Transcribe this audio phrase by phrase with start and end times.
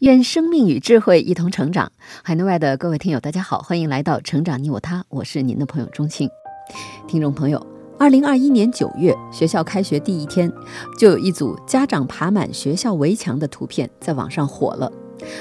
[0.00, 1.92] 愿生命与智慧一同成长。
[2.22, 6.26] 海内外的各位听友，大家好，欢迎来到《成长你我他》，我是您的朋友钟庆。
[7.06, 7.66] 听众朋友，
[7.98, 10.50] 二零二一年九月，学校开学第一天，
[10.98, 14.90] 就有一组家长爬满学校围墙的图片在网上火了。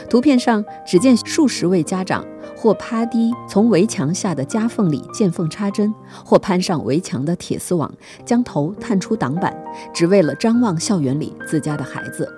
[0.10, 5.94] 图片上，只见数十位家长或趴低从围墙下的夹缝里见缝插针，
[6.26, 7.90] 或攀上围墙的铁丝网，
[8.26, 9.56] 将头探出挡板，
[9.94, 12.30] 只为了张望校园里自家的孩子。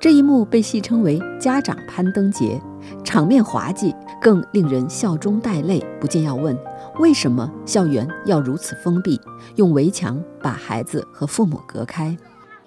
[0.00, 2.60] 这一幕被戏称为“家长攀登节”，
[3.04, 5.84] 场面滑稽，更令人笑中带泪。
[6.00, 6.56] 不禁要问：
[6.98, 9.20] 为什么校园要如此封闭，
[9.56, 12.16] 用围墙把孩子和父母隔开？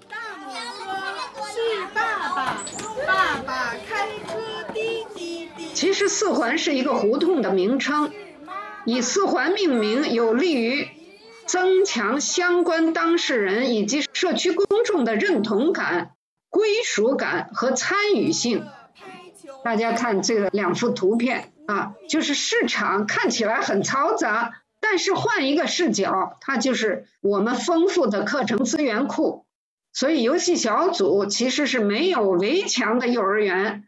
[0.10, 0.94] 大母说
[1.52, 1.60] ：“是
[1.94, 2.58] 爸爸，
[3.08, 8.12] 爸爸开车滴滴滴。”其实四环是一个胡同的名称，
[8.86, 10.88] 以四环命名有利于
[11.46, 16.12] 增强相关当事人以及社区公众的认同感。
[16.52, 18.68] 归属感和参与性，
[19.64, 29.46] 大家看这个两幅图片啊，就是市场看起来很嘈杂，但是换一个视角，它就是我们丰富的课程资源库。
[29.94, 33.86] 所以游戏小组其实是没有围墙的幼儿园。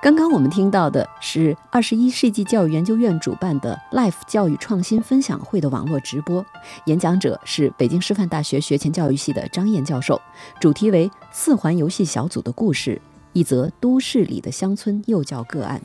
[0.00, 6.44] 刚刚我们听到的是二十一世纪教育研究院主办的 Life 教育创新分享会的网络直播，
[6.84, 10.20] 演讲者是北京师范大学学前教育系的张燕教授，
[10.60, 13.00] 主题为“四环游戏小组的故事”，
[13.34, 15.82] 一则都市里的乡村幼教个案。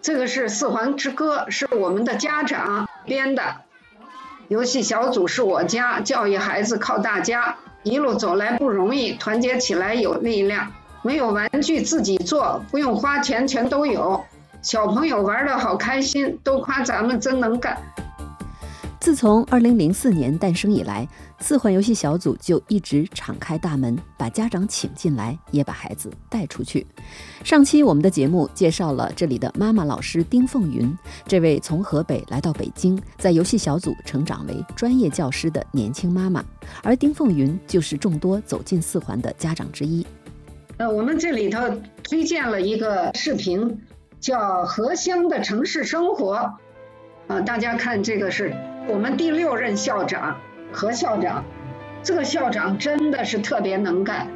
[0.00, 3.42] 这个是《四环之歌》，是我们的家长编的。
[4.48, 7.54] 游戏小组是我家，教育孩子靠大家。
[7.82, 10.66] 一路走来不容易，团结起来有力量。
[11.02, 14.24] 没有玩具自己做，不用花钱全都有。
[14.62, 17.76] 小朋友玩的好开心，都夸咱们真能干。
[19.08, 21.08] 自从2004年诞生以来，
[21.40, 26.86] 四环游戏小组就一直敞开大门，把家长请进来，也把孩子带出去。
[27.42, 30.94] 上期我们的节目介绍了这里的妈妈老师丁凤云，
[31.26, 36.44] 这位从河北来到北京，在游戏小组成长为专业教师的年轻妈妈。
[36.82, 40.06] 而丁凤云就是众多走进四环的家长之一。
[40.76, 41.58] 呃，我们这里头
[42.02, 43.80] 推荐了一个视频，
[44.20, 46.36] 叫《荷香的城市生活》。
[47.28, 48.54] 啊，大家看这个是
[48.88, 50.36] 我们第六任校长。
[50.72, 51.44] 何校长，
[52.02, 54.26] 这个校长真的是特别能干。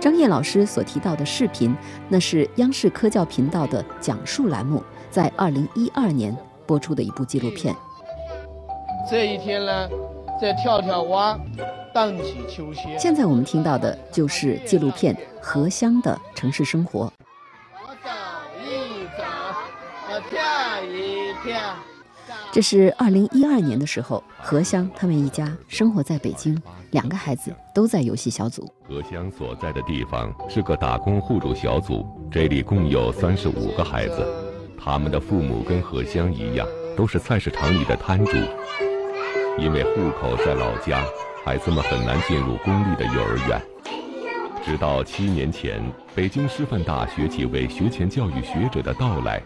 [0.00, 1.74] 张燕老师所提到的视频，
[2.08, 6.36] 那是央视科教频道的讲述栏目在二零一二年
[6.66, 7.74] 播出的一部纪录片。
[9.08, 9.88] 这一天呢，
[10.40, 11.38] 在跳跳蛙，
[11.92, 12.98] 荡起秋千。
[12.98, 17.06] 现在我们听到的就是纪录片《荷香的城市生活》。
[17.82, 18.10] 我走
[18.64, 19.24] 一走，
[20.10, 20.38] 我跳
[20.84, 21.27] 一跳。
[22.50, 26.60] 这是二零一二年的时候，何香他们一家生活在北京，
[26.90, 28.72] 两个孩子都在游戏小组。
[28.88, 34.26] 何香所在的地方是个打工互助小组，这里共有三十五个孩子，
[34.82, 36.66] 他们的父母跟何香一样，
[36.96, 38.32] 都是菜市场里的摊主。
[39.58, 41.04] 因为户口在老家，
[41.44, 43.60] 孩子们很难进入公立的幼儿园。
[44.64, 45.80] 直到七年前，
[46.14, 49.42] 北京师范大学几位学前教育学者的到来，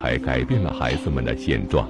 [0.00, 1.88] 才改变了孩子们的现状。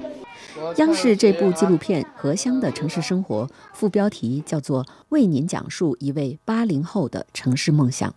[0.77, 8.13] 央视这部纪录片《荷香的城市生活》副标题叫做“为您讲述一位八零后的城市梦想”。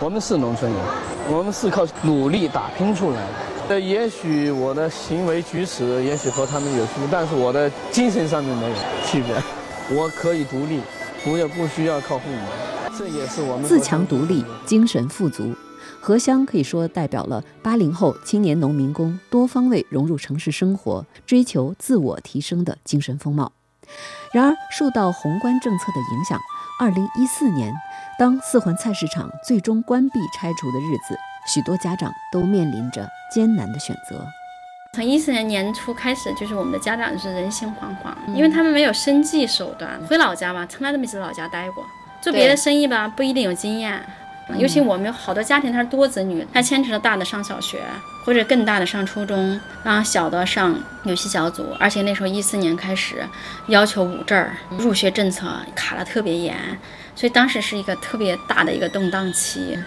[0.00, 0.80] 我们是农村人，
[1.30, 3.32] 我们是靠努力打拼出来的。
[3.68, 8.76] 呃，也许我的行为举止也许和他们有区别，但是我的精神上面没有
[9.06, 9.34] 区别。
[9.96, 10.80] 我可以独立，
[11.26, 12.38] 我也不需要靠父母。
[12.98, 15.54] 这也是我们自强独立、精神富足。
[16.00, 23.52] 荷香可以说代表了八零后青年农民工多方位融入城市生活、追求自我提升的精神风貌。
[24.32, 26.38] 然而，受到宏观政策的影响，
[26.80, 27.74] 二零一四年，
[28.18, 31.18] 当四环菜市场最终关闭拆除的日子，
[31.52, 34.24] 许多家长都面临着艰难的选择。
[34.94, 40.00] 从一四年年初开始，就是我们的家长是人心惶惶，因为他们没有生计手段。
[40.06, 41.84] 回老家吧，从来都没在老家待过，
[42.20, 44.02] 做别的生意吧，不一定有经验。
[44.58, 47.80] 尤其我们有好多家庭，他是多子女，他牵扯到大的上小学，
[48.24, 53.16] 或者更大的上初中，然后小的上游戏小组，而且那时候一四年开始
[53.68, 56.56] 要求五证儿入学政策卡得特别严，
[57.14, 59.78] 所以当时是一个特别大的一个动荡期。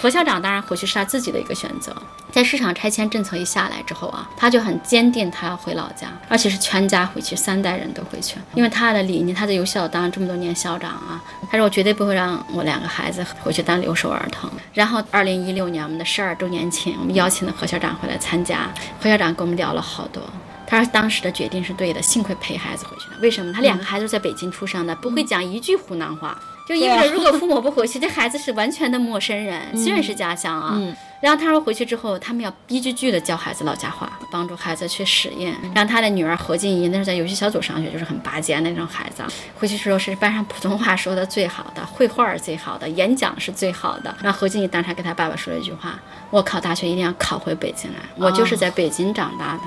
[0.00, 1.94] 何校长当然回去是他自己的一个选择，
[2.30, 14.50] 在市场拆迁政策一下来之后啊，他就很坚定他要回老家，而且是全家回去，三代人都回去，因为他的理念，他在游校当这么多年校长啊，他说我绝对不会让我两个孩子回去当留守儿童。
[14.74, 18.70] 然后二零一六年我们的十二周年庆，我们邀请了何校长回来参加，
[19.00, 20.22] 何校长跟我们聊了好多。
[20.66, 23.16] 他说当时的决定是对的，幸亏陪孩子回去了。
[23.22, 23.52] 为什么？
[23.52, 26.36] 他两个孩子在北京出生的，不会讲一句湖南话。
[26.66, 30.80] 就意味着，如果父母不回去，这孩子是完全的陌生人， 虽然是家乡啊。
[31.18, 35.52] 然后他说回去之后，他们要一句句的教孩子老家话，帮助孩子去适应。
[35.74, 39.22] 让他的女儿何静怡，那是在游戏小组上学，就是很拔尖的那种孩子，
[39.58, 44.14] 回去之后是班上普通话说的最好的，绘画儿最好的，演讲是最好的。
[44.22, 45.98] 然后何静怡当场跟他爸爸说了一句话
[46.30, 49.60] ：“我考大学一定要考回北京来，我就是在北京长大的。”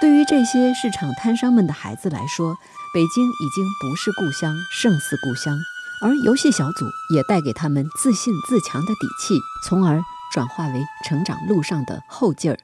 [0.00, 2.56] 对于这些市场摊商们的孩子来说，
[2.94, 5.58] 北京已经不是故乡，胜似故乡。
[6.00, 10.00] 而游戏小组也带给他们自信自强的底气，从而
[10.32, 12.58] 转化为成长路上的后劲儿。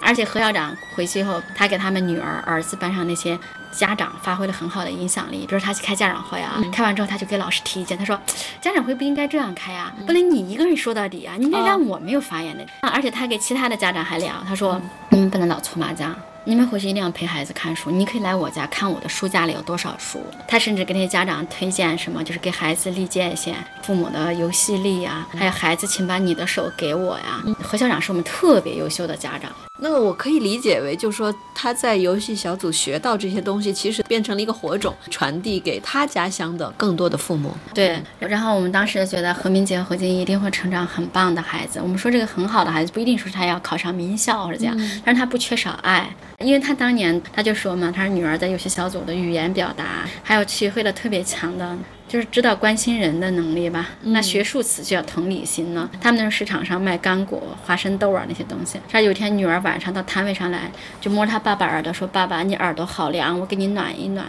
[0.00, 3.38] 而且何校长回去以后，他给他们女儿、儿子班上那些
[3.70, 5.46] 家长发挥了很好的影响力。
[5.46, 8.18] 比如他去开家长会啊，开完之后他就给老师提意见，他说
[8.62, 14.80] ：“家长会不应该这样开啊，不能你一个人说到底啊，你应该让我没有发言的。”而且他给其他的家长还聊，他说
[15.10, 20.24] ：“你们不能老搓麻将。”你们回去一定要陪孩子看书，你可以来我家看我的书架里有多少书。
[20.48, 27.42] 他甚至给那些家长推荐什么，就是给孩子立界限，父母的游戏力呀，还有孩子，请把你的手给我呀。
[27.62, 29.52] 何校长是我们特别优秀的家长。
[29.82, 37.52] 那我可以理解为，就是说他在游戏小组学到这些东西，其实变成了一个火种，传递给他家乡的更多的父母。
[37.74, 41.80] 对，然后我们当时觉得何明杰和何静一定会成长很棒的孩子。
[41.82, 46.08] 我们说这个很好的孩子，不一定说他要考上名校或者这样，但是他不缺少爱。
[46.38, 51.76] 因为他当年他就说嘛，他说女儿在游戏小组的语言表达，还有学会了特别强的，
[52.10, 53.88] 就是知道关心人的能力吧。
[54.02, 55.88] 那学术词就叫同理心呢。
[56.00, 58.80] 他们那市场上卖干果、花生豆啊那些东西。
[58.90, 64.26] 他有一天女儿晚上到摊位上来，就摸他爸爸耳朵说：“爸爸，你耳朵好凉，我给你暖一暖。”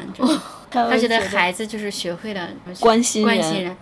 [0.70, 2.48] 他觉得孩子就是学会了
[2.80, 3.76] 关心关心人。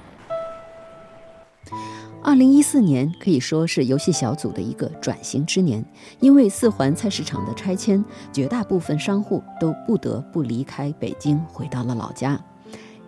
[2.24, 5.84] 二零一四年可以说是游戏小组的一个转型之年，
[6.22, 12.40] 因为四环菜市场的拆迁，绝大部分商户都不得不离开北京，回到了老家。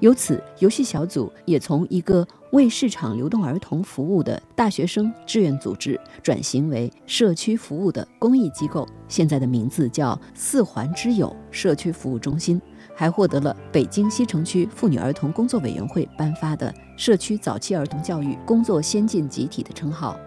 [0.01, 12.59] 由此，游戏小组也从一个为市场流动儿童服务的大学生志愿组织，转型为社区服务的公益机构，现在的名字叫四环之友社区服务中心。
[12.95, 20.17] 还获得了北京西城区妇女儿童工作委员会颁发的社区早期儿童教育工作先进集体的称号。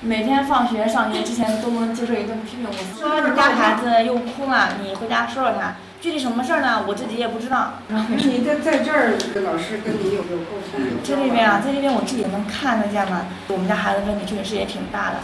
[0.00, 2.66] 每天放学上学之前都能接受一顿批评。
[2.98, 5.74] 说你家孩子又哭了，你回家说说他。
[6.04, 6.84] 具体什么事儿呢？
[6.86, 7.72] 我自己也不知道。
[7.88, 10.78] 你在在这儿，老师跟你有没有沟通？
[11.02, 13.24] 这里边啊，在这边我自己能看得见吗。
[13.48, 15.20] 我们家孩子问题确实也挺大的。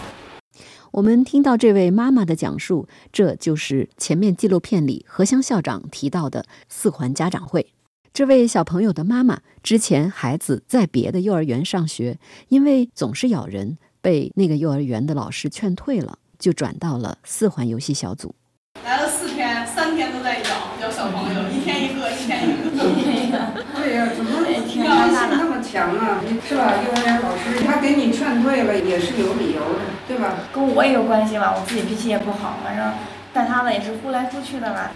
[0.90, 7.74] 我们听到这位妈妈的讲述，这就是前面纪录片里何香校长提到的四环家长会。
[8.14, 12.18] 这位小朋友的妈妈之前孩子在别的幼儿园上学，
[12.48, 18.34] 因为总是咬人，被那个幼儿园的老师劝退了，就转到了四环游戏小组。
[18.82, 20.48] 来了四天，三天都在咬
[20.80, 23.38] 咬小朋友，一天一个，一天一个，一天一个。
[23.75, 26.21] 对呀，怎么要性那么强啊？
[26.47, 26.75] 是吧？
[26.85, 30.35] 幼儿园老师他给你劝退了，也是有理由的，对吧？
[30.52, 32.92] 跟我也有关系吧，我自己脾气也不好，反正
[33.33, 34.92] 带他的也是呼来呼去的吧。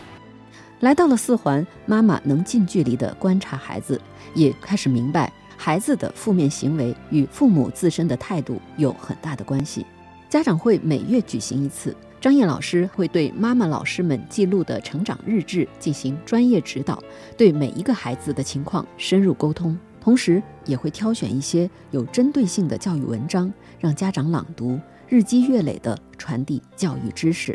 [0.81, 3.99] 来到了四环，妈妈能近距离地观察孩子，
[4.35, 9.87] 也开始明白孩子的负面行为与父母自身的态度有很大的关系。
[10.29, 11.97] 家长会每月举行一次。
[12.25, 16.99] 张燕老师会对妈妈老师们记录的成长日志进行专业指导，
[17.37, 27.55] 对每一个孩子的情况深入沟通，同时也会挑选一些有针对性的教育文章，让家长朗读，日积月累地传递教育知识。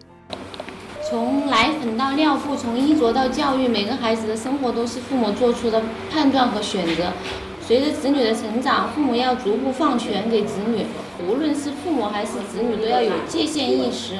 [1.09, 7.11] 从奶粉到尿布，从衣着到教育，每个孩子的生活都是父母做出的判断和选择。
[7.59, 10.85] 随着子女的成长，父母要逐步放权给子女，
[11.27, 14.13] 无论是父母还是子女，都要有界限意识。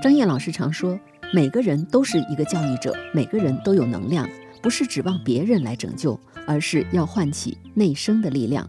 [0.00, 0.98] 张燕老师常说，
[1.34, 4.26] 每个人都是一个教育者，每个人都有能量，
[4.62, 8.66] 不是指望别人来拯救，而是要唤起内生的力量。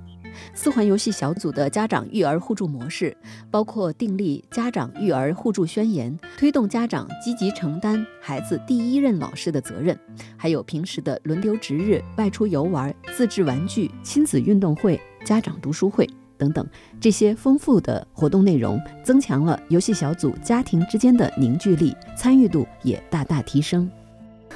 [0.53, 3.15] 四环游戏小组的家长育儿互助模式，
[3.49, 9.97] 包括订立家长育儿互助宣言，推动家长积极承担孩子第一任老师的责任，
[10.35, 16.05] 还有平时的轮流值日、外出游玩、自制玩具、亲子运动会、家长读书会
[16.37, 16.65] 等等，
[16.99, 23.89] 这些丰富的活动内容增强了游戏小组家庭之间的凝聚力，参与度也大大提升。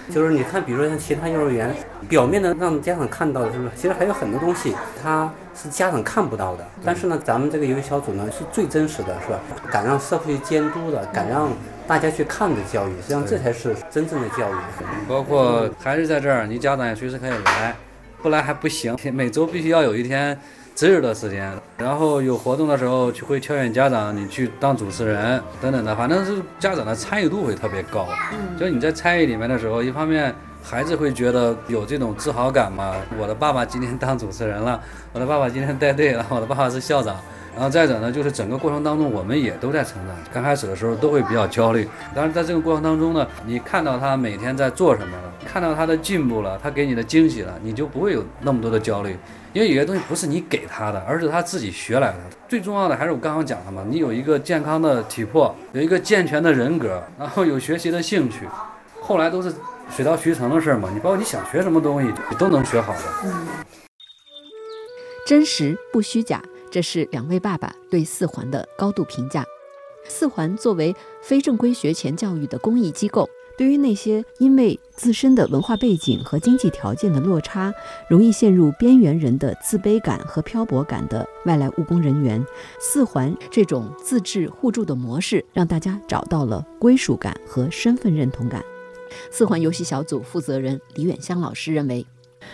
[0.10, 1.76] 就是你看，比如说像其他幼儿园，
[2.08, 3.72] 表面的让家长看到的是不是？
[3.76, 6.66] 其实还有很多东西，它是家长看不到的。
[6.86, 9.40] 但是呢，咱们这个游戏小组呢，是最真实的，是吧？
[9.70, 11.50] 敢让社会监督的，敢让
[11.88, 14.56] 大家去看的教育，实际上这才是真正的教育。
[15.10, 17.76] 包括孩子在这儿，你家长也随时可以来，
[18.22, 20.40] 不来还不行，每周必须要有一天。
[20.78, 28.08] 自由的时间，然后有活动的时候就会挑选家长，你去当主持人等等的，反正是家长的参与度会特别高。
[28.32, 30.32] 嗯，就是你在参与里面的时候，一方面
[30.62, 34.80] 孩子会觉得有这种自豪感嘛，我的爸爸今天当主持人了，
[35.14, 37.16] 我的爸爸今天带队了，我的爸爸是校长。
[37.58, 40.16] 然后再者呢，就是整个过程当中，我们也都在成长。
[40.32, 49.18] 刚开始的时候都会比较焦虑，但是在这个过程当中呢，你看到他每天在做什么了，看到他的进步了，他给你的惊喜了，你就不会有那么多的焦虑。
[49.54, 52.18] 因为有些东西不是你给他的，而是他自己学来的。
[52.48, 58.48] 最重要的还是我刚刚讲的嘛，你有一个健康的体魄，有一个健全的人格，然后有学习的兴趣，
[59.02, 59.52] 后来都是
[59.90, 60.92] 水到渠成的事儿嘛。
[60.94, 63.00] 你包括你想学什么东西，你都能学好的。
[63.26, 63.48] 嗯，
[65.26, 66.40] 真实不虚假。
[66.72, 69.46] 这是两位爸爸对四环的高度评价。
[70.10, 77.74] 四环作为非正规学前教育的公益机构，对于那些因为自身的文化背景和经济条件的落差，
[78.10, 82.46] 容易陷入边缘人的自卑感和漂泊感的外来务工人员，
[82.80, 88.64] 四环这种自治互助的模式，让大家找到了归属感和身份认同感。
[89.30, 92.06] 四环游戏小组负责人李远香老师认为。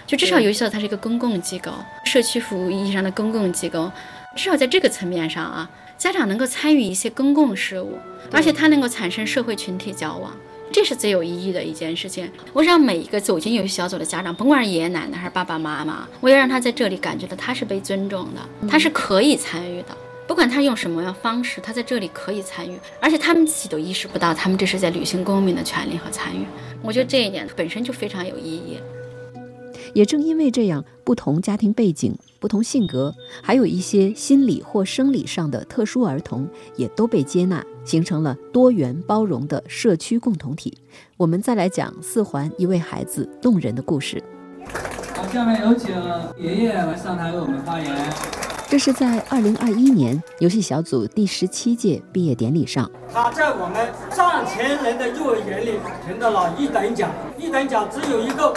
[0.05, 1.71] 就至少游戏它是一个公共机构，
[2.05, 3.91] 社区服务意义上的公共机构，
[4.35, 7.97] 至少在这个层面上啊，家长能够参与一些公共事务，
[8.31, 10.35] 而且它能够产生社会群体交往，
[10.71, 12.29] 这是最有意义的一件事情。
[12.51, 19.95] 我让每一个走进游戏小组的家长，甭管是爷爷奶奶还是爸爸妈妈，我要让他在这里感觉到他是被尊重的，他是可以参与的，
[20.27, 26.45] 不管他用什么样方式，他在这里可以参与，而且他们自己都意识不到，他们这是在履行公民的权利和参与。
[26.81, 28.77] 我觉得这一点本身就非常有意义。
[29.93, 40.75] 也正因为这样，不同家庭背景、不同性格，还有一些心理或生理上的特殊儿童，也都被接纳，形成了多元包容的社区共同体。
[41.15, 44.21] 我们再来讲四环一位孩子动人的故事。
[45.15, 45.95] 好，下面有请
[46.39, 47.95] 爷爷来上台为我们发言。
[48.67, 55.73] 这是在二零二一年游戏小组第十七届毕业典礼上，他在我们上千人的幼儿园里
[56.07, 58.51] 评到了一等奖，一等奖只有一个。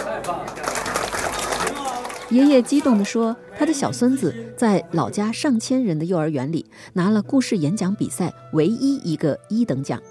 [2.29, 10.01] 爷爷激动地说：“他的小孙子在老家上千人的幼儿园里拿了故事演讲比赛唯一一个一等奖。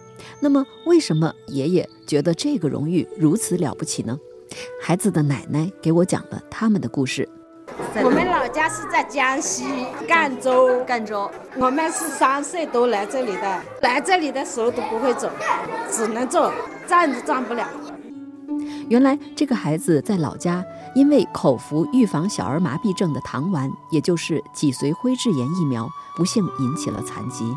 [0.40, 4.18] 那么，为什么爷爷觉得这个荣誉如此了不起呢？”
[4.80, 7.28] 孩子的奶奶给我讲了他们的故事。
[8.02, 9.64] 我们老家是在江西
[10.08, 11.30] 赣州，赣州。
[11.56, 15.28] 我们是三岁都来这里的，来这里的时候都不会走，
[15.90, 16.50] 只能坐，
[16.86, 17.68] 站都站不了。
[18.88, 20.64] 原来这个孩子在老家。
[20.94, 25.86] 因为口服预防小儿麻痹症的糖丸，也就是脊髓灰质炎疫苗，
[26.16, 27.54] 不幸引起了残疾。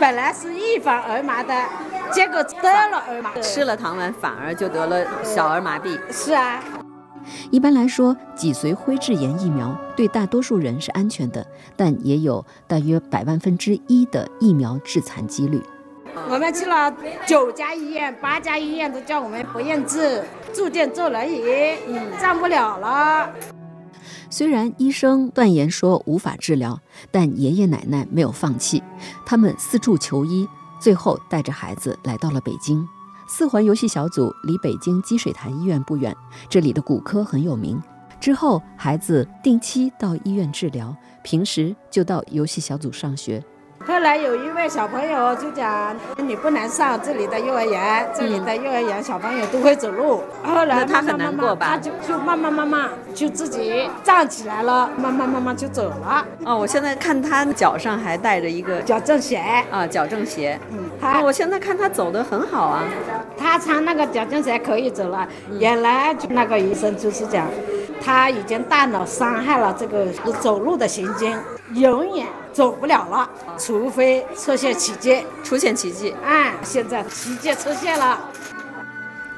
[0.00, 1.54] 本来是预防儿麻的，
[2.10, 6.00] 结果得了儿麻，吃了糖丸反而就得了小儿麻痹。
[6.10, 6.64] 是啊，
[7.50, 11.46] 一般来说，脊髓灰质炎疫苗对大多数人是安全的，
[11.76, 15.62] 但也有大约百万分之一的疫苗致残几率。
[16.28, 16.94] 我们去了
[17.26, 21.76] 九家医院，八家医院都叫我们不认治，住店坐轮椅，
[22.20, 23.32] 站不了了。
[24.28, 28.82] 虽然医生断言说无法治疗，但爷爷奶奶没有放弃，
[29.26, 30.48] 他们四处求医，
[30.80, 32.86] 最后带着孩子来到了北京。
[33.28, 36.16] 四环游戏小组离北京积水潭医院不远，
[36.48, 37.80] 这里的骨科很有名。
[38.20, 43.42] 之后，孩子定期到医院治疗，平时就到游戏小组上学。
[43.86, 51.66] 后来有一位小朋友就讲：“你不能上这里的幼儿园，这里的幼儿园小朋友都会走路。”后来他很难过吧？
[51.70, 56.24] 他就就慢慢慢慢就自己站起来了，慢慢慢慢就走了。
[56.44, 60.60] 哦，我现在看他脚上还带着一个矫正鞋啊，矫正鞋。
[60.70, 62.84] 嗯，他我现在看他走的很好啊。
[63.36, 65.26] 他穿那个矫正鞋可以走了。
[65.58, 67.46] 原来就那个医生就是讲，
[68.04, 70.06] 他已经大脑伤害了这个
[70.38, 71.34] 走路的神经，
[71.72, 72.26] 永远。
[72.52, 73.28] 走不了了，
[73.58, 76.14] 除非出现奇迹，出现奇迹。
[76.24, 78.18] 哎，现在奇迹出现了，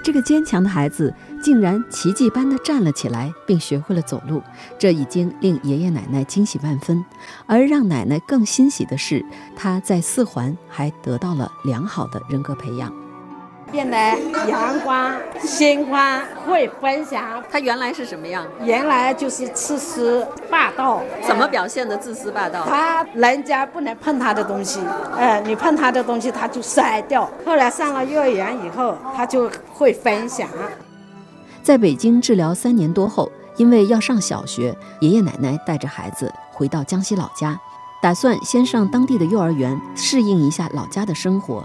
[0.02, 4.42] 这个坚强的孩子竟然奇迹般的站了起来，并学会了走路，
[4.78, 7.04] 这已经令爷爷奶奶惊喜万分。
[7.46, 9.24] 而让奶奶更欣喜的是，
[9.56, 12.92] 他在四环还得到了良好的人格培养。
[13.72, 13.96] 变得
[14.46, 17.42] 阳光、心宽，会分享。
[17.50, 18.46] 他原来是什么样？
[18.62, 21.02] 原来就是自私霸道。
[21.26, 22.66] 怎么表现的自私霸道？
[22.68, 24.78] 他人家不能碰他的东西，
[25.16, 27.28] 哎，你碰他的东西他就摔掉。
[27.46, 30.46] 后来上了幼儿园以后，他就会分享。
[31.62, 37.58] 在北京治疗三年多后，因为要上小学，爷爷奶奶带着孩子回到江西老家，
[38.02, 41.64] 打算先上当地的幼儿园适应一下老家的生活。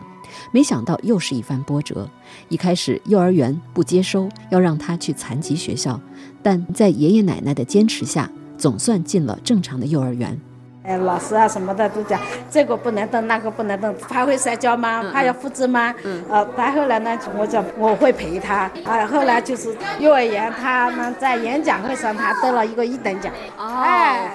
[0.52, 2.10] 没想到又是一番波折。
[2.50, 6.00] 一开始幼儿园不接收，要让他去残疾学校，
[6.42, 10.40] 但在爷爷奶奶的坚持下，总算进了正常的幼儿园。
[10.88, 12.18] 哎，老师啊什么的都讲
[12.50, 15.04] 这个不能动，那个不能动，他会摔跤吗？
[15.12, 15.94] 他要复制吗？
[16.04, 18.72] 嗯，呃，他后来呢，我讲我会陪他。
[18.86, 23.32] 啊，后来就是幼儿园，他们在演讲会上，他得了一个一等奖。
[23.58, 23.84] 哦，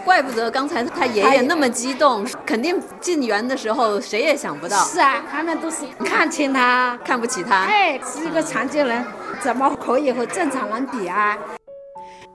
[0.04, 4.76] 怪不得刚才他爷爷那么激动，肯定进园的时候谁也想不到。
[4.84, 7.62] 是啊，他们都是看轻他， 看不起他。
[7.62, 9.02] 哎，是一个残疾人，
[9.40, 11.38] 怎么可以和正常人比啊？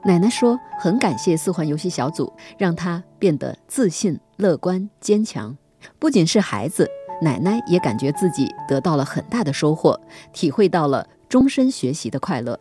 [0.04, 5.56] 奶奶说：“很感谢四环游戏小组，让她变得自信、乐观、坚强。
[5.98, 6.88] 不仅是孩子，
[7.20, 10.00] 奶奶也感觉自己得到了很大的收获，
[10.32, 12.58] 体会到了终身学习的快乐。”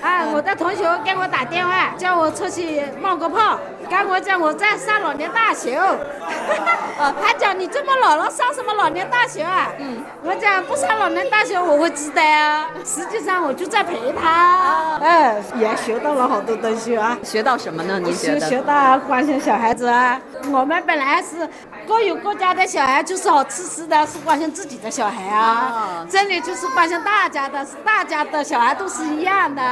[0.00, 5.80] 啊，我的同学给我打电话，叫我出去冒个泡，跟我讲我在上老年大学。
[7.20, 9.68] 他讲你这么老了，上什么老年大学啊？
[9.78, 12.66] 嗯，我讲不上老年大学我会知道啊。
[12.84, 17.16] 实际上我就在陪他，哎，也学到了好多东西啊。
[17.22, 17.98] 学到什么呢？
[17.98, 20.20] 你学学到关心小孩子啊。
[20.50, 21.48] 我们本来是
[21.86, 26.04] 各有各家的小孩，就是好吃吃的，是关心自己的小孩啊。
[26.08, 29.62] 这里就是关心大家的，是大家的小孩都是一样的。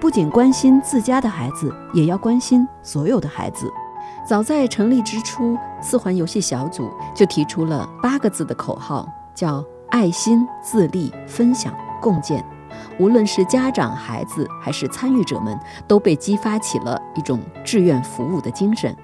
[0.00, 3.70] 不仅关心自家的孩子，也要关心所有的孩子。
[4.24, 12.44] 早在成立之初，四环游戏小组就提出了八个字的口号，叫“爱心、自立、分享、共建”。
[13.00, 18.94] 无论是家长、孩子，还是参与者们，都被激发起了一种志愿服务的精神。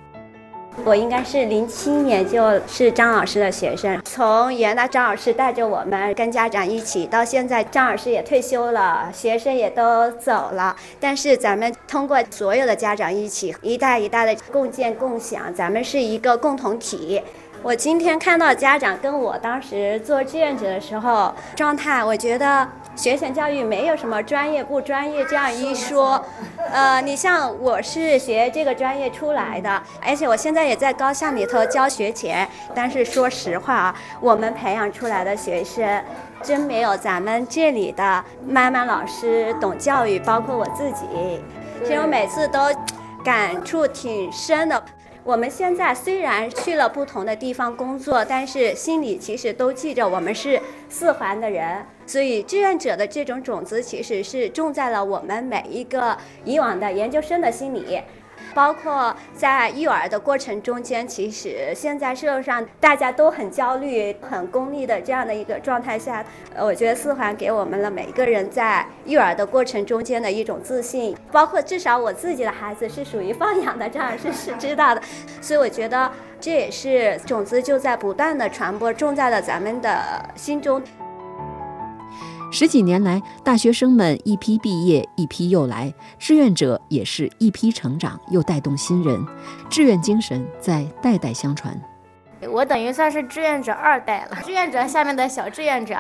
[0.83, 17.23] 我应该是零七年就是张老师的学生，从原来张老师带着我们跟家长一起，到现在张老师也退休了，学生也都走了，但是咱们通过所有的家长一起，一代一代的共建共享，咱们是一个共同体。
[17.63, 22.69] 我今天看到家长跟我当时做志愿者的时候状态，我觉得。
[22.97, 26.25] 学前教育没有什么专业不专业这样一说，
[26.71, 36.03] 呃，你像我是学这个专业出来的，而且我现在也在高校里头教学前，但是说实话啊，我们培养出来的学生，
[36.43, 41.41] 真没有咱们这里的妈妈老师懂教育，包括我自己，
[41.85, 42.61] 其实我每次都
[43.25, 44.83] 感触挺深的。
[45.25, 50.61] 我们现在虽然去了不同的地方工作，但是心里其实都记着我们是
[50.91, 57.99] 四环的人，所以志愿者的这种种子其实是种在了我们每一个以往的研究生的心里。
[58.55, 71.17] 包括在育儿的过程中间，其实现在社会上大家都很焦虑、很功利的这样的一个状态下，呃，我觉得四环给我们了每个人在育儿的过程中间的一种自信。
[71.33, 75.03] 包括至少我自己的孩子是属于放养的，这样是是知道的，
[75.41, 80.81] 所以我觉得这也是种子就在不断的传播，种在了咱们的心中。
[82.55, 89.27] 十几年来，大学生们一批毕业，一批又来，志愿者也是一批成长，又带动新人，
[89.69, 91.77] 志愿精神在代代相传。
[92.49, 95.97] 我等于算是志愿者二代了，志愿者下面的小志愿者。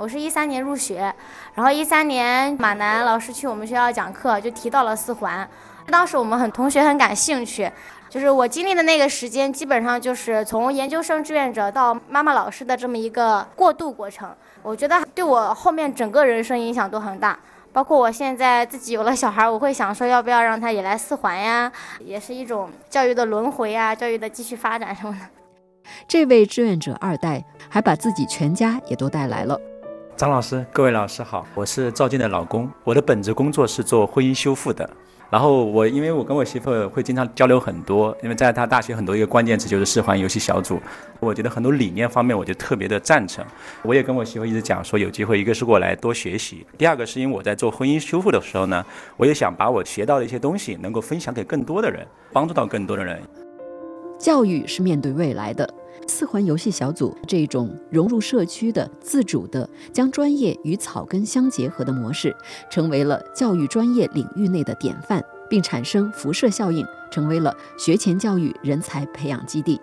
[0.00, 1.12] 我是一三年入学，
[1.54, 5.48] 然后一三年马南老师去我们学校讲课，就提到了四环，
[5.88, 7.68] 当时我们很同学很感兴趣。
[8.08, 14.32] 就是我经历的那个时间，基本上就是从研究生志愿者到妈妈老师的这么一个过渡过程。
[14.66, 17.38] 我觉得对我后面整个人生影响都很大，
[17.72, 25.20] 包括我现在自己有了小孩，我会想说要不要让他也来四环呀，也是一种教育的轮回呀，教育的继续发展什么的。
[26.08, 29.56] 这位志愿者二代还把自己全家也都带来了。
[30.16, 34.90] 张老师，各位老师好，我是赵静的老公，我的本职工作是做婚姻修复的。
[35.28, 40.80] 然后我因为我跟我媳妇会经常交流很多，因为在她大学很多一个关键词就是四环游戏小组，
[41.18, 43.44] 我觉得很多理念方面我就特别的赞成。
[43.82, 48.84] 我也跟我媳妇一直讲说有机会，一个是过来多学习，第二个是因为我在做婚姻修复的时候呢，
[49.16, 53.20] 我也想把我学到的一些东西能够分享给更多的人，帮助到更多的人。
[54.26, 55.72] 教育是面对未来的。
[56.08, 62.34] 四环游戏小组这种融入社区的、自主的、将专业与草根相结合的模式，
[62.68, 69.80] 成为了教育专业领域内的典范，并产生辐射效应，成为了学前教育人才培养基地。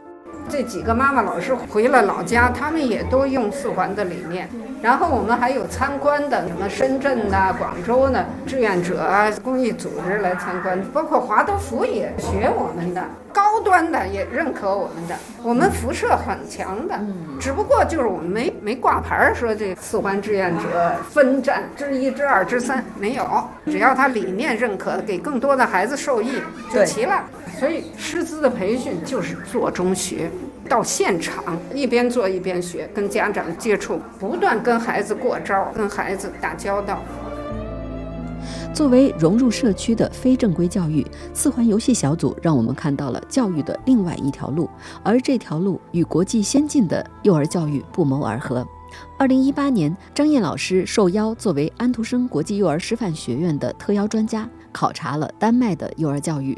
[0.49, 4.47] 这几个妈妈老师回了老家，他们也都用四环的理念。
[4.81, 13.01] 然后我们还有参观的，什么深圳呐、广州呢，志愿者啊、公益组织来参观，包括华德福也学我们的，
[13.31, 16.99] 高端的也认可我们的，我们辐射很强的。
[17.39, 23.25] 只不过就是我们没没挂牌儿说这四环志愿者分站之一、之二、之三没有，
[23.65, 27.23] 只要他理念认可，给更多的孩子受益就齐了。
[27.59, 30.29] 所以师资的培训就是做中学。
[30.69, 37.01] 到现场一边做一边学，跟家长接触，不断跟孩子过招，跟孩子打交道。
[38.73, 44.69] 作为融入社区的非正规教育，四环游戏小组让我们看到了教育的另外一条路，
[45.03, 48.65] 而这条路与国际先进的幼儿教育不谋而合。
[49.17, 56.57] 二零一八年，张燕老师受邀作为安徒生国际幼儿师范学院的特邀专家，考察了丹麦的幼儿教育。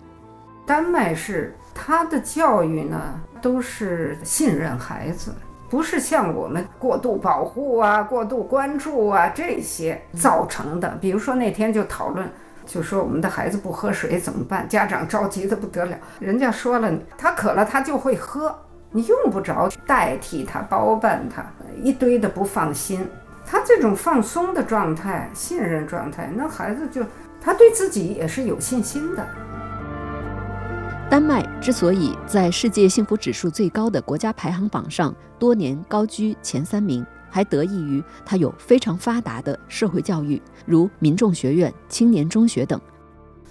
[0.65, 2.99] 丹麦是他的教育呢，
[3.41, 5.33] 都是信任孩子，
[5.69, 10.97] 不是像我们过度保护啊、过度关注啊这些造成的。
[10.99, 12.27] 比如说那天就讨论，
[12.65, 14.67] 就说我们的孩子不喝水怎么办？
[14.67, 15.95] 家长着急的不得了。
[16.19, 18.55] 人家说了，他渴了他就会喝，
[18.91, 21.45] 你用不着代替他、包办他，
[21.83, 23.07] 一堆的不放心。
[23.45, 27.03] 他这种放松的状态、信任状态，那孩子就
[27.39, 29.23] 他对自己也是有信心的。
[31.07, 42.79] 丹麦之所以在世界幸福指数最高的国家排行榜上多年高居前三名，还得益于它有非常发达的社会教育，如民众学院、青年中学等。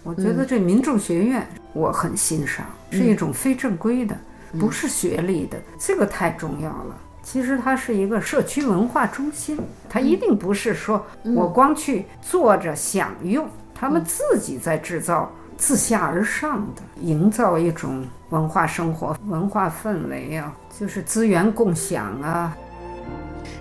[0.02, 4.18] 我觉得这民众学院我很欣赏，是一种非正规的，
[4.58, 6.98] 不是学历的，这个太重要了。
[7.22, 15.30] 其实它是一个社区文化中心，它一定不是说我光去坐着享用，他们自己在制造。
[15.56, 22.56] 自下而上的营造一种文化生活、文化氛围啊，就是资源共享啊。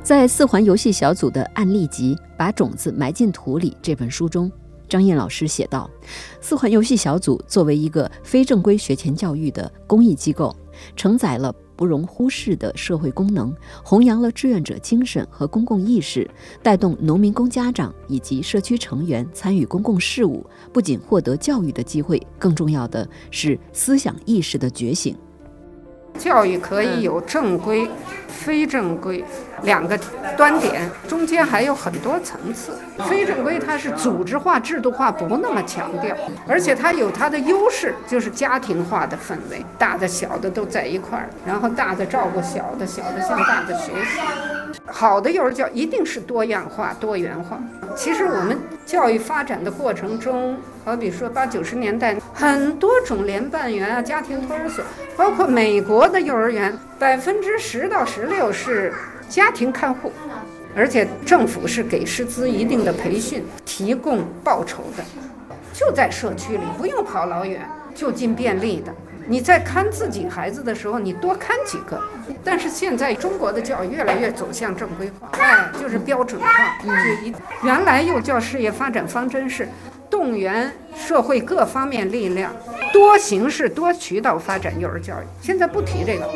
[0.01, 4.51] 在四环游戏小组的案例集《把种子埋进土里》这本书中，
[4.89, 5.89] 张燕老师写道：
[6.41, 10.53] 四环游戏小组作为一个非正规学前教育的公益机构，
[10.95, 11.53] 承载了。
[11.83, 16.25] 不容忽视的社会功能，弘扬了志愿者精神和公共意识，
[16.61, 25.13] 带动农民工家长以及社区成员参与公共事务，不仅获得教育的机会，更重要的是思想意识的觉醒。
[26.17, 27.85] 教育可以有正规、
[28.29, 29.21] 非正规
[29.63, 29.97] 两个
[30.37, 32.73] 端点，中间还有很多层次。
[33.09, 36.15] 非正规它是组织化、制度化不那么强调，
[36.47, 44.21] 而且它有它的优势，就是家庭化的氛围，大的小的都在一块儿，然后大的照顾小的，小的向大的学习。
[44.85, 47.57] 好的幼儿教一定是多样化、多元化。
[47.95, 54.83] 其实我们教育发展的过程中，好比说八九十年代，很多种联办园啊、家庭托儿所，
[55.15, 58.93] 包括美国的幼儿园，百分之十到十六是
[59.29, 60.11] 家庭看护，
[60.75, 65.03] 而且政府是给师资一定的培训，提供报酬的，
[65.73, 67.61] 就在社区里，不用跑老远，
[67.95, 68.93] 就近便利的。
[69.25, 71.97] 你在看自己孩子的时候，你多看几个。
[72.43, 76.47] 但是现在中国的教育越来越走向正规化，哎，就是标准化。
[76.83, 76.89] 就
[77.25, 77.33] 一
[77.63, 79.67] 原来幼教事业发展方针是
[80.09, 82.53] 动员社会各方面力量，
[82.91, 85.25] 多形式、多渠道发展幼儿教育。
[85.41, 86.29] 现在不提这个，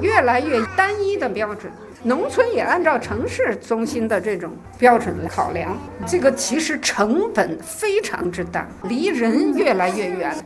[0.00, 1.72] 越来越单一的标准。
[2.06, 5.74] 农村也按照城市中心的这种标准考量，
[6.06, 10.36] 这个其实成本非常之大，离人越来越远。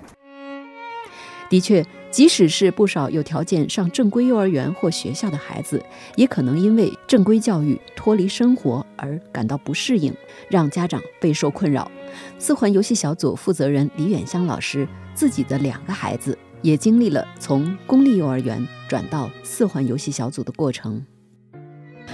[1.51, 5.83] 的确，即使是不少有条件上正规幼儿园或学校的孩子，
[6.14, 10.14] 也可能因为正规教育脱离生活而感到不适应，
[10.49, 11.90] 让家长备受困扰。
[12.38, 21.05] 四环游戏小组负责人李远香老师自己的两个孩子，也经历了从公立幼儿园转到四环游戏小组的过程。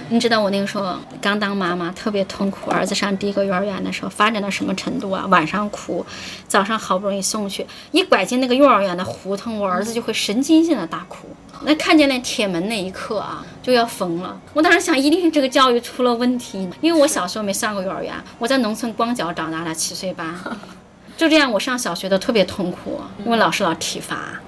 [0.09, 2.69] 你知道我那个时候刚当妈妈，特别痛苦。
[2.69, 5.25] 儿子上第一个幼儿园的时候，发展到什么程度啊？
[5.29, 6.05] 晚上哭，
[6.47, 11.27] 早上好不容易送去，一拐进那个幼儿园的胡同，我儿子就会神经性的大哭。
[11.63, 14.39] 那看见那铁门那一刻啊，就要疯了。
[14.53, 20.35] 我当时想，一定是这个教育出了问题，因为我小时候没上过幼儿园，我在农村光脚长大的七岁半，
[21.17, 24.39] 就这样我上小学都特别痛苦，因为老师老体罚。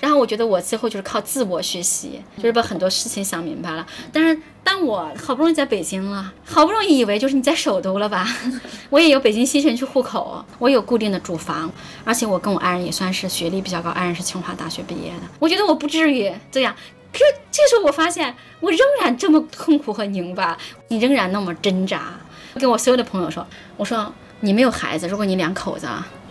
[0.00, 3.86] 然后我觉得我最后就是靠自我学习，就是把很多事情想明白了。
[4.12, 8.26] 但是当我好不容易在北京了，好不容易以为就是你在首都了吧，
[8.90, 11.70] 我也有北京西城区户口，我有固定的住房，
[12.04, 15.22] 而且我跟我爱人也算是学历比较高，爱人是清华大学毕业的。
[15.38, 16.74] 我觉得我不至于这样。
[17.12, 17.18] 可
[17.50, 20.56] 这时候我发现，我仍然这么痛苦和拧巴，
[20.88, 22.14] 你仍然那么挣扎。
[22.54, 25.88] 我跟我所有的朋友说，我说你没有孩子，如果你两口子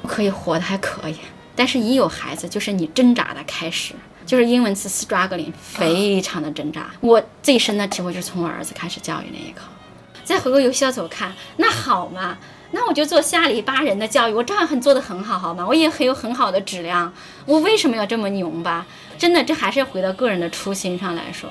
[0.08, 1.16] 可以活得还可以。
[1.60, 3.94] 但是，一有孩子，就是你挣扎的开始。
[4.26, 6.90] 就是英文词 struggling，非常的挣扎。
[7.02, 9.64] 我最深的体会就是从我儿子开始教育那一刻。
[10.24, 12.38] 再回过游戏小组看，那好嘛，
[12.72, 15.68] 那我就做下里巴人的教育，我照样很做得很好，好吗？
[15.68, 17.12] 我也很有很好的质量，
[17.46, 18.88] 我为什么要这么牛吧？
[19.18, 21.50] 真的，这还是回到个人的初心上来说。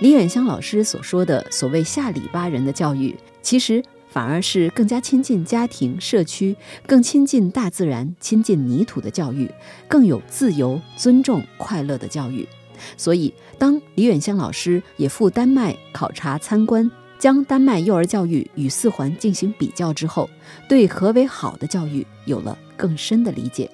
[0.00, 3.84] 李远香老师所说的所谓下里巴人的教育，其实
[4.16, 9.46] 反而是更加亲近家庭、社区，更亲近大自然、亲近泥土的教育，
[9.86, 12.48] 更有自由、尊重、快乐的教育。
[12.96, 20.30] 所以，当李远香老师也赴丹麦考察参观，将丹麦幼儿教育与四环进行比较之后，
[20.66, 23.70] 对何为好的教育有了更深的理解。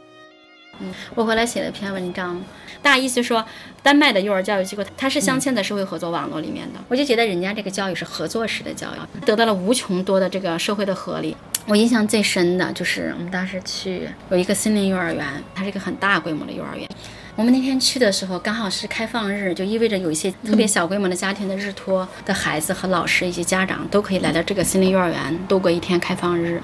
[0.81, 2.43] 嗯，我回来写了一篇文章，
[2.83, 3.47] 大意思说，
[3.83, 6.79] 丹麦的幼儿教育机构它是镶嵌在社会合作网络里面的。
[6.89, 11.37] 我就觉得人家这个教育是合作式的教育，得到了无穷多的这个社会的合力。
[11.67, 16.89] 我印象最深的就是我们当时去有一个森林幼儿园，它是一个很大规模的幼儿园。
[17.35, 26.61] 我们那天去的时候刚好是开放日，就意味着有一些特别小规模的家庭的日托的孩子和老师以及家长都可以来到这个森林幼儿园度过一天开放日。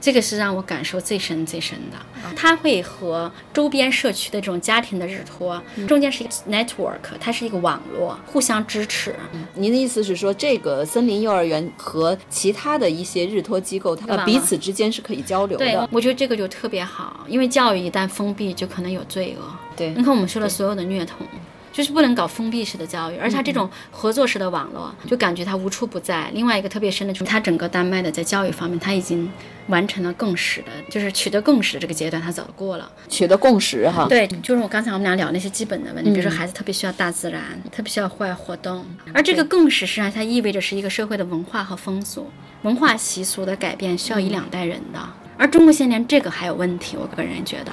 [0.00, 1.96] 这个是让我感受最深最深的，
[2.36, 9.14] 它会和周边社区的这种家庭的日托中间是一个 network，它是一个网络，互相支持。
[9.54, 15.64] 您的意思是说，这个森林幼儿园和其他的一些日托机构，它彼此之间是可以交流的？
[15.64, 19.44] 对，我觉得这个就特别好，因为教育一旦封闭，就可能有罪恶。
[19.74, 21.26] 对，你看我们说的所有的虐童。
[21.76, 26.30] 就是不能搞封闭式的教育，而且它这种合作式的网络，就感觉它无处不在。
[26.32, 29.30] 另外一个特别深的就是，它整个丹麦的在教育方面，它已经
[29.66, 32.90] 完成了共识的，就是取得共识的这个阶段，它早过了。
[33.10, 34.06] 取得共识哈？
[34.08, 42.30] 对，就是我刚才我们俩聊那些基本的问题，比如说孩子特别需要大自然，特别需要户外活动，而这个共识实际上它意味着是一个社会的文化和风俗、
[42.62, 47.70] 文化习俗的改变需要一两代人的，而中国现在连这个还有问题，我个人觉得。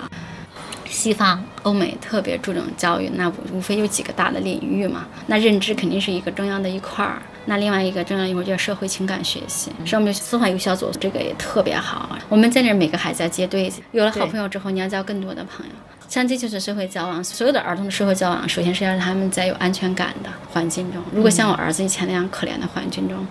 [0.93, 5.05] 西方、欧美特别注重教育，那无无非有几个大的领域嘛。
[5.25, 7.19] 那认知肯定是一个重要的一块儿。
[7.45, 9.71] 那另外一个重要一块儿叫社会情感学习。
[9.83, 12.15] 是我们司法有小组，这个也特别好。
[12.29, 15.71] 我们在这每个孩子要结对，有了好朋友之后，你要交更多的朋友。
[16.07, 21.01] 像这就是社会交往，所有的儿童的社会交往，首先是要让他们在有安全感的环境中。
[21.11, 23.25] 如果像我儿子以前那样可怜的环境中，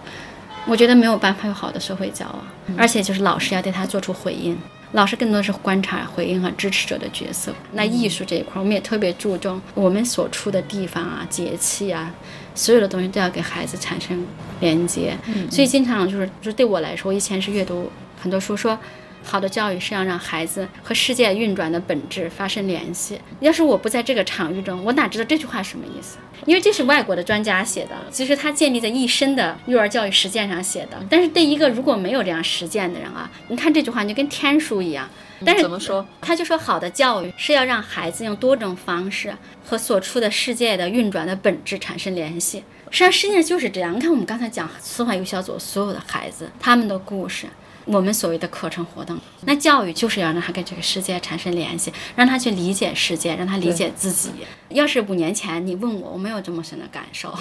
[0.66, 2.76] 我觉得没有办法有好的社会交往。
[2.76, 4.58] 而且就是老师要对他做出回应。
[4.92, 7.52] 老师更多的是观察、回应和支持者的角色。
[7.72, 12.14] 那艺术这一块，我们也特别注重我们所处的地方啊、节气啊，
[12.54, 14.26] 所有的东西都要给孩子产生
[14.60, 15.16] 连接。
[15.50, 18.78] 所以经常就是，就对我来说，我以前是阅读很多书说。
[19.22, 23.20] 好的教育是要让孩子和世界运转的本质发生联系。
[23.40, 26.18] 要是我不在这个场域中，我哪知道这句话什么意思？
[26.44, 31.00] 因为这是外国的专家写的，其实他建立在一生的幼儿教育实践上写的。
[31.08, 35.08] 但是对一个如果没有这样实践的人啊，你看这句话就跟天书一样。
[35.44, 36.06] 但是怎么说？
[36.20, 42.62] 他就说好的教育是要让孩子用多种方式和所处的世界的运转的本质产生联系。
[42.90, 43.94] 实际上世界就是这样。
[43.96, 47.46] 你看我们刚才讲四环有小组所有的孩子他们的故事。
[47.84, 54.30] 我们所谓的课程活动，那教育就是要让他跟这个世界产生联系，让他去理解世界，让他理解自己。
[54.68, 57.34] 要是五年前你问我，我没有这么深的感受。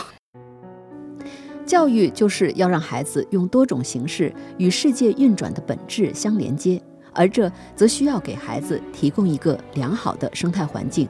[1.66, 6.82] 教育就是要让孩子用多种形式与世界运转的本质相连接，
[7.14, 11.08] 而这则需要给孩子提供一个良好的生态环境，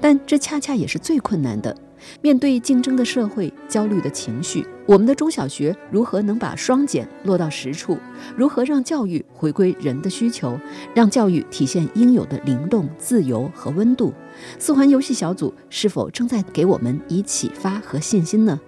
[0.00, 1.76] 但这恰恰也是最困难的。
[2.20, 7.98] 面对竞争的社会、焦虑的情绪，我们的中小学如何能把双减落到实处？
[8.36, 10.58] 如何让教育回归人的需求，
[10.94, 14.12] 让教育体现应有的灵动、自由和温度？
[14.58, 18.58] 四环游戏小组是否正在给我们以启发和信心呢？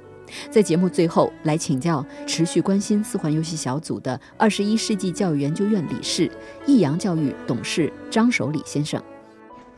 [0.48, 6.30] 在节目最后，来请教持续关心四环游戏小组的二十一世纪教育研究院理事、
[6.66, 9.02] 益阳教育董事张守礼先生。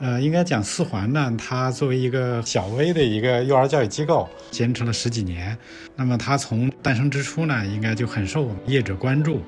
[0.03, 5.57] 呃，应该讲四环呢，它作为一个小微的一个幼儿教育机构，坚持了十几年。
[5.95, 9.41] 那么它从诞生之初呢，应该就很受业者关注。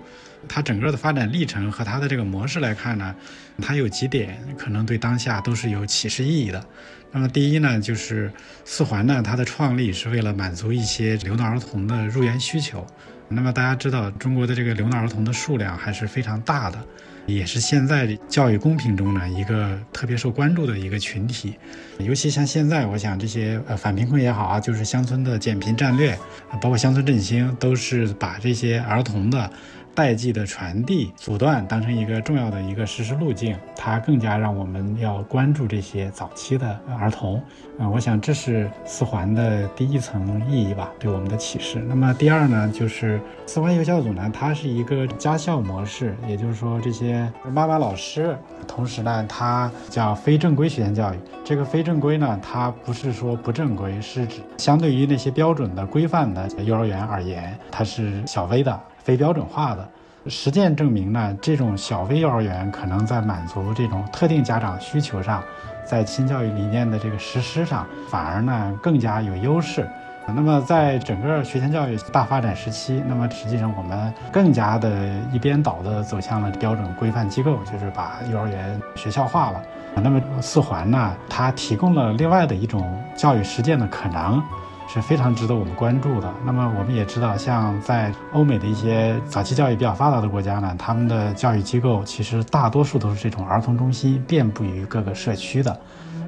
[0.46, 3.12] 它整个的发展历程和它的这个模式来看呢，
[3.60, 6.64] 它有几点可能对当下都是有启示意义的。
[7.10, 8.32] 那么第一呢，就是
[8.64, 12.86] 四环呢，它的创立是为了满足一些流浪儿童的入园需求。
[13.28, 16.78] 那么大家知道，中国的这个流浪儿童的数量还是非常大的。
[17.26, 21.54] 也是现在教育公平中呢一个特别受关注的一个群体，
[21.98, 26.18] 尤其像现在，我想这些呃反贫困也好啊，就是乡村的减贫战略，
[26.60, 29.50] 包括乡村振兴，都是把这些儿童的
[29.94, 37.40] 代际的传递、阻断当成一个重要的一个实施路径，它更加让我们要关注这些早期的儿童。
[37.78, 41.80] 啊，我想这是四环的第一层意义吧，对我们的启示。
[41.88, 48.36] 那么第二呢，就是四环幼教组呢，它是一个家校模式，也就是说这些妈妈老师，
[48.68, 51.18] 同时呢，它叫非正规学前教育。
[51.44, 59.88] 这个非正规呢，它不是说不正规，是指相对于那些标准的、规范的幼儿园而言，它是小微的、非标准化的。
[60.26, 65.42] 实践证明呢，这种小微幼儿园可能在满足这种特定家长需求上。
[65.84, 69.86] 在新教育理念的这个实施上，反而呢更加有优势。
[70.26, 79.62] 那么在整个学前教育大发展时期，那么实际上我们更加的一边倒的走向了标准规范机构，就是把幼儿园学校化了。
[79.96, 84.42] 那么四环呢，它提供了另外的一种教育实践的可能。
[84.86, 86.32] 是非常值得我们关注的。
[86.44, 95.76] 那么我们也知道，像在欧美的一些早期教育比较发达的国家呢，他们的教育机构其实大多数都是这种儿童中心，遍布于各个社区的，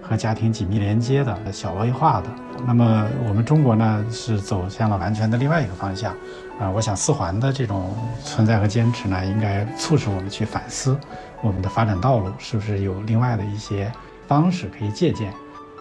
[0.02, 2.28] 和家庭紧密连接的小微化的。
[2.66, 6.14] 那么我们中国呢，是走向了完全的另外一个方向。
[6.58, 10.98] 啊，我想四环的这种存在和坚持呢，应该促使我们去反思
[11.42, 13.92] 我们的发展道路是不是有另外的一些
[14.26, 15.30] 方式可以借鉴。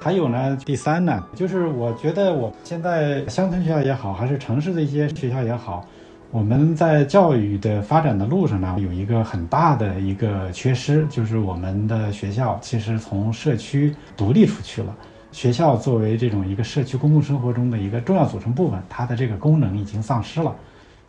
[0.06, 5.84] 还有呢，第三呢，就是我觉得我现在乡村学校也好，还是城市的一些学校也好，
[6.30, 14.96] 我们在教育的发展的路上呢，有一个很大的一个缺失，就是我们的学校其实从社区独立出去了。
[15.32, 20.56] 学校作为这种一个社区公共生活中的一个重要组成部分，它的这个功能已经丧失了。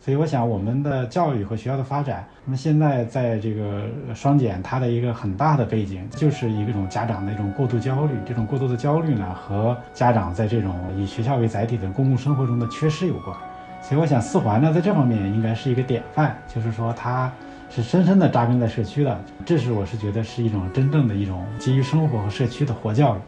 [0.07, 3.83] 所以我想，我们的教育和学校的发展，那么现在在这个
[4.15, 8.13] 双减，它的一个很大的背景，就是一种家长的一种过度焦虑。
[8.25, 13.35] 这种过度的焦虑呢，和家长在这种以学校为载体的公共生活中的缺失有关。
[13.81, 17.29] 所以我想，四环呢，在这方面应该是一个典范，就是说它
[17.69, 19.21] 是深深的扎根在社区的。
[19.45, 23.19] 这是我是觉得是一种真正的一种基于生活和社区的活教育。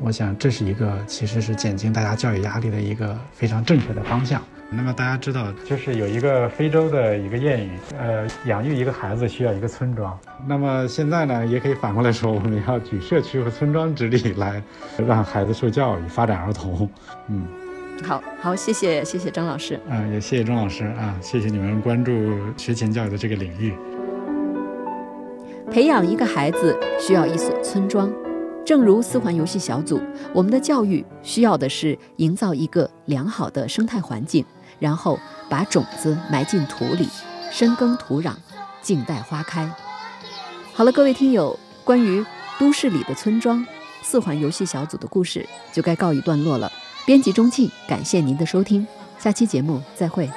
[0.00, 4.42] 我想，这是一个其实是减轻大家教育压力的一个非常正确的方向。
[4.76, 10.18] 那么大家知道，就是有一个非洲的一个谚语，呃，养育一个孩子需要一个村庄。
[10.46, 14.62] 那么现在呢，也可以反过来说，我们要举社区和村庄之力来
[15.06, 16.88] 让孩子受教育、发展儿童。
[17.28, 17.46] 嗯，
[18.02, 19.78] 好好，谢谢谢谢张老师。
[19.88, 22.12] 嗯，也谢谢钟老师啊，谢谢你们关注
[22.56, 23.74] 学前教育的这个领域。
[25.70, 28.12] 培养一个孩子需要一所村庄，
[28.64, 30.00] 正如四环游戏小组，
[30.32, 34.44] 我们的教育需要的是营造一个良好的生态环境。
[34.78, 37.08] 然后把种子埋进土里，
[37.50, 38.34] 深耕土壤，
[38.82, 39.70] 静待花开。
[40.72, 42.24] 好了，各位听友，关于
[42.58, 43.64] 都市里的村庄
[44.02, 46.70] 四环游戏小组的故事就该告一段落了。
[47.06, 48.86] 编辑中庆，感谢您的收听，
[49.18, 50.30] 下期节目再会。